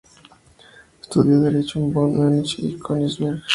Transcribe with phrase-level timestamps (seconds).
[0.99, 3.43] Estudió Derecho en Bonn, Múnich y Königsberg.